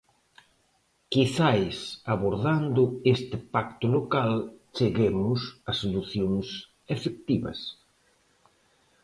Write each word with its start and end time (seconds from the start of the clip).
Quizais 1.13 1.77
abordando 2.13 2.83
este 3.15 3.37
Pacto 3.53 3.85
Local 3.97 4.31
cheguemos 4.75 5.39
a 5.69 5.71
solucións 5.81 6.47
efectivas. 6.95 7.59